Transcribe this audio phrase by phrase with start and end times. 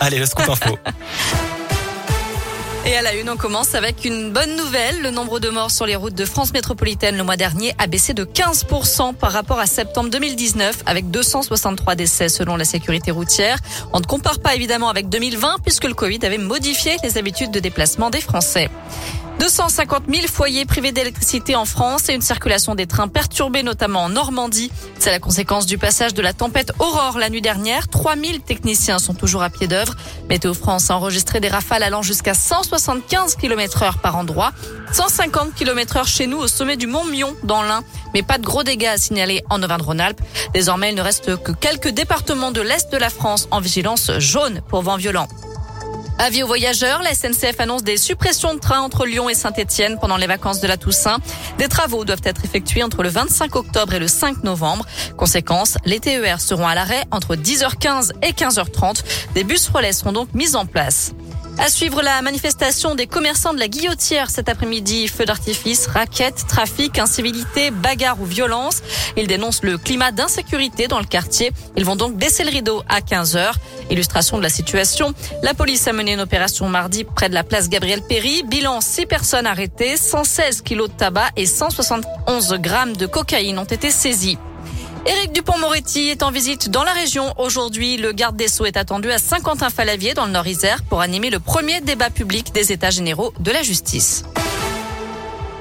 [0.00, 0.76] Allez, le scoop info.
[2.86, 5.02] Et à la une, on commence avec une bonne nouvelle.
[5.02, 8.14] Le nombre de morts sur les routes de France métropolitaine le mois dernier a baissé
[8.14, 13.58] de 15% par rapport à septembre 2019 avec 263 décès selon la sécurité routière.
[13.92, 17.58] On ne compare pas évidemment avec 2020 puisque le Covid avait modifié les habitudes de
[17.58, 18.70] déplacement des Français.
[19.38, 24.08] 250 000 foyers privés d'électricité en France et une circulation des trains perturbée, notamment en
[24.08, 24.72] Normandie.
[24.98, 27.88] C'est la conséquence du passage de la tempête Aurore la nuit dernière.
[27.88, 29.94] 3000 techniciens sont toujours à pied d'œuvre.
[30.28, 34.52] Météo France a enregistré des rafales allant jusqu'à 175 km heure par endroit.
[34.92, 37.82] 150 km heure chez nous au sommet du Mont Mion dans l'Ain.
[38.14, 40.20] Mais pas de gros dégâts à signaler en Auvergne-Rhône-Alpes.
[40.54, 44.62] Désormais, il ne reste que quelques départements de l'Est de la France en vigilance jaune
[44.68, 45.28] pour vent violent.
[46.18, 50.16] Avis aux voyageurs, la SNCF annonce des suppressions de trains entre Lyon et Saint-Etienne pendant
[50.16, 51.18] les vacances de la Toussaint.
[51.58, 54.86] Des travaux doivent être effectués entre le 25 octobre et le 5 novembre.
[55.18, 59.02] Conséquence, les TER seront à l'arrêt entre 10h15 et 15h30.
[59.34, 61.12] Des bus relais seront donc mis en place.
[61.58, 65.08] À suivre la manifestation des commerçants de la Guillotière cet après-midi.
[65.08, 68.82] Feu d'artifice, raquettes, trafic, incivilité, bagarre ou violence.
[69.16, 71.52] Ils dénoncent le climat d'insécurité dans le quartier.
[71.76, 73.56] Ils vont donc baisser le rideau à 15 heures.
[73.90, 75.14] Illustration de la situation.
[75.42, 78.42] La police a mené une opération mardi près de la place Gabriel Péry.
[78.42, 83.90] Bilan 6 personnes arrêtées, 116 kilos de tabac et 171 grammes de cocaïne ont été
[83.90, 84.38] saisis.
[85.06, 87.32] Éric Dupont-Moretti est en visite dans la région.
[87.38, 91.38] Aujourd'hui, le garde des Sceaux est attendu à Saint-Quentin-Falavier dans le Nord-Isère pour animer le
[91.38, 94.24] premier débat public des États généraux de la justice.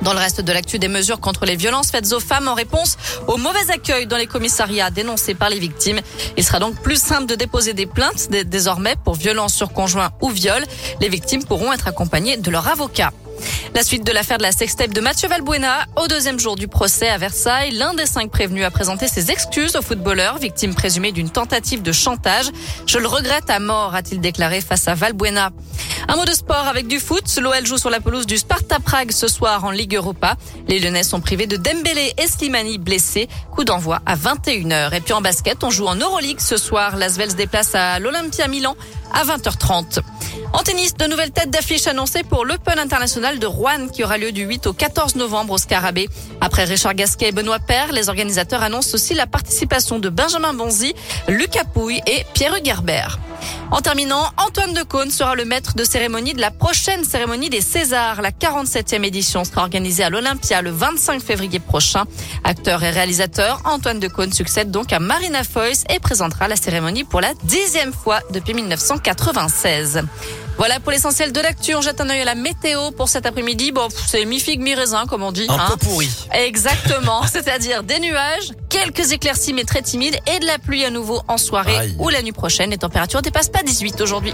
[0.02, 2.98] Dans le reste de l'actu des mesures contre les violences faites aux femmes en réponse
[3.28, 6.00] au mauvais accueil dans les commissariats dénoncés par les victimes.
[6.38, 10.30] Il sera donc plus simple de déposer des plaintes désormais pour violences sur conjoint ou
[10.30, 10.64] viol.
[11.02, 13.12] Les victimes pourront être accompagnées de leur avocat.
[13.74, 15.86] La suite de l'affaire de la sextape de Mathieu Valbuena.
[15.98, 19.76] Au deuxième jour du procès à Versailles, l'un des cinq prévenus a présenté ses excuses
[19.76, 22.46] au footballeur, victime présumée d'une tentative de chantage.
[22.86, 25.52] Je le regrette à mort, a-t-il déclaré face à Valbuena.
[26.08, 27.23] Un mot de sport avec du foot.
[27.42, 30.36] L'OL joue sur la pelouse du Sparta Prague ce soir en Ligue Europa.
[30.67, 33.28] Les Lyonnais sont privés de Dembélé et Slimani blessés.
[33.52, 34.94] Coup d'envoi à 21h.
[34.94, 36.96] Et puis en basket, on joue en Euroleague ce soir.
[36.96, 38.75] L'Asvel se déplace à l'Olympia Milan
[39.13, 40.02] à 20h30.
[40.53, 44.31] En tennis, de nouvelles têtes d'affiche annoncées pour l'Open international de Rouen qui aura lieu
[44.31, 46.07] du 8 au 14 novembre au Scarabée.
[46.40, 50.94] Après Richard Gasquet et Benoît Paire, les organisateurs annoncent aussi la participation de Benjamin Bonzi,
[51.28, 53.07] Lucas Pouille et Pierre Gerber.
[53.72, 58.22] En terminant, Antoine Decaune sera le maître de cérémonie de la prochaine cérémonie des Césars.
[58.22, 62.04] La 47e édition sera organisée à l'Olympia le 25 février prochain.
[62.44, 67.22] Acteur et réalisateur, Antoine Decaune succède donc à Marina Foïs et présentera la cérémonie pour
[67.22, 70.04] la dixième fois depuis 1996.
[70.58, 71.76] Voilà pour l'essentiel de l'actu.
[71.76, 73.72] On jette un œil à la météo pour cet après-midi.
[73.72, 75.48] Bon, c'est mi-figue, mi-raisin, comme on dit.
[75.50, 75.68] Un hein.
[75.70, 76.10] peu pourri.
[76.34, 77.24] Exactement.
[77.32, 81.38] C'est-à-dire des nuages, quelques éclaircies mais très timides et de la pluie à nouveau en
[81.38, 81.96] soirée Aïe.
[82.00, 82.70] ou la nuit prochaine.
[82.70, 84.34] Les températures dépassent pas 18 aujourd'hui.